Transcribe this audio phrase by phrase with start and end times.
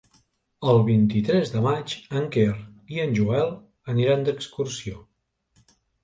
[0.71, 1.91] El vint-i-tres de maig
[2.21, 2.45] en Quer
[2.95, 3.51] i en Joel
[3.95, 4.97] aniran d'excursió.